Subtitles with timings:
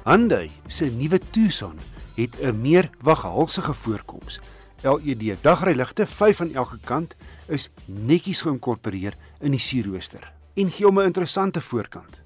[0.00, 1.76] Hyundai se nuwe Tucson
[2.16, 4.40] het 'n meer waghalsige voorkoms.
[4.82, 7.14] LED dagryligte, 5 aan elke kant,
[7.48, 12.20] is netjies geïnkorporeer in die sierrooster en gee hom 'n interessante voorkant.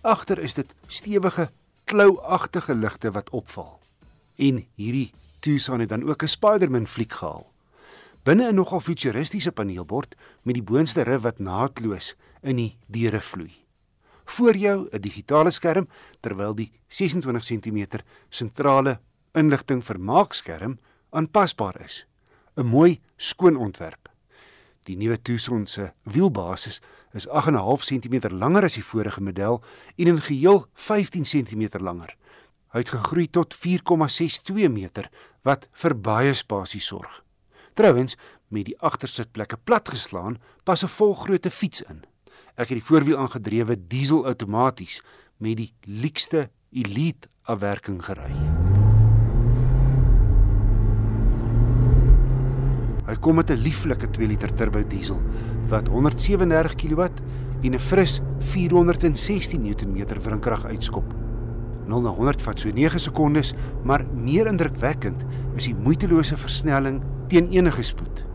[0.00, 1.50] Agter is dit stewige,
[1.84, 3.80] klouagtige ligte wat opval.
[4.36, 7.52] En hierdie Tucson het dan ook 'n Spider-Man fliek gehaal.
[8.22, 13.65] Binne 'n nogal futuristiese paneelbord met die boonste ry wat naadloos in die deure vloei.
[14.26, 15.88] Voor jou 'n digitale skerm
[16.20, 19.00] terwyl die 26 cm sentrale
[19.32, 20.78] inligting vermaakskerm
[21.10, 22.06] aanpasbaar is.
[22.56, 24.08] 'n Mooi skoon ontwerp.
[24.86, 26.80] Die nuwe Tucson se wielbasis
[27.12, 29.62] is 8.5 cm langer as die vorige model
[29.96, 32.16] en in geheel 15 cm langer.
[32.72, 35.10] Hy het gegroei tot 4,62 meter
[35.42, 37.22] wat vir baie spasie sorg.
[37.74, 38.16] Trouwens,
[38.48, 42.04] met die agtersitplekke platgeslaan, pas 'n volgrootte fiets in.
[42.56, 45.02] Ek het die voorwiel aangedrewe diesel outomaties
[45.44, 45.68] met die
[46.00, 48.32] luukste Elite afwerking gery.
[53.06, 55.20] Hy kom met 'n lieflike 2 liter turbo diesel
[55.68, 57.02] wat 137 kW
[57.62, 61.04] en 'n fris 416 Nm wrinkrag uitskop.
[61.86, 65.24] 0 na 100 vat so 9 sekondes, maar meer indrukwekkend
[65.56, 68.25] is die moeitelose versnelling teen enige spoed.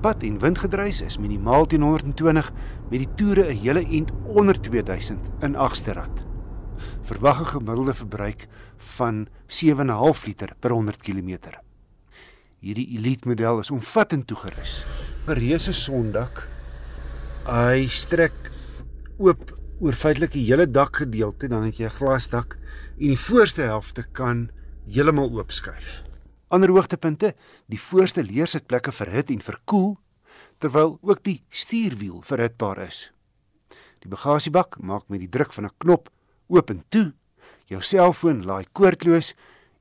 [0.00, 2.46] Pad en windgedruis is minimaal teen 120
[2.88, 6.24] met die toere 'n hele end onder 2000 in agste rad.
[7.02, 11.38] Verwag 'n gemiddelde verbruik van 7,5 liter per 100 km.
[12.60, 14.84] Hierdie Elite model is omvattend toegerus.
[15.26, 16.48] 'n Reuse sondak.
[17.44, 18.50] Hy strek
[19.18, 22.56] oop oor feitelik die hele dakgedeelte, dan het jy 'n glasdak
[22.98, 24.50] en die voorste helfte kan
[24.88, 26.02] heeltemal oopskuif.
[26.50, 27.34] Ander hoogtepunte,
[27.70, 29.94] die voorste leersitplekke verhit en verkoel
[30.60, 33.08] terwyl ook die stuurwiel verhitbaar is.
[34.02, 36.10] Die bagasiebak maak met die druk van 'n knop
[36.48, 37.12] oop en toe.
[37.66, 39.34] Jou selfoon laai koordloos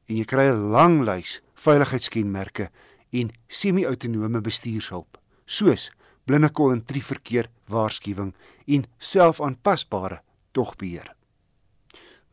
[0.07, 2.69] en jy kry 'n lang lys veiligheidskenmerke
[3.11, 5.91] en semi-autonome bestuurshulp, soos
[6.25, 8.33] blindekol en trieverkeer waarskuwing
[8.67, 11.15] en selfaanpasbare togbeheer.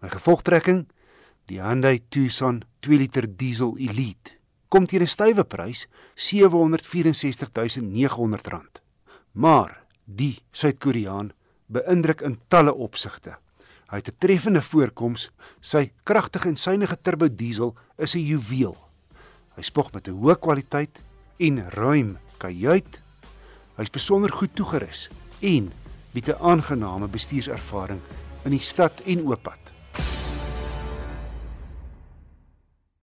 [0.00, 0.86] My gevolgtrekking,
[1.48, 4.35] die Hyundai Tucson 2 liter diesel Elite,
[4.68, 8.80] kom teen 'n stywe prys R764900.
[9.32, 11.32] Maar die Suid-Koreaan
[11.66, 13.36] beïndruk in talle opsigte.
[13.90, 18.76] Hy het 'n treffende voorkoms, sy kragtige en suiwige turbo diesel is 'n juweel.
[19.56, 21.00] Hy spog met 'n hoë kwaliteit
[21.38, 23.00] en ruim kajuit.
[23.76, 25.08] Hy's besonder goed toegerus
[25.40, 25.72] en
[26.12, 28.00] bied 'n aangename bestuurservaring
[28.44, 29.75] in die stad en oop pad.